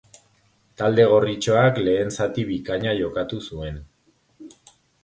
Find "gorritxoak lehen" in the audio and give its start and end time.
1.11-2.11